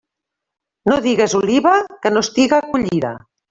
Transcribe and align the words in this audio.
No 0.93 0.97
digues 1.03 1.37
oliva 1.41 1.77
que 2.07 2.15
no 2.17 2.27
estiga 2.29 2.65
collida-. 2.77 3.17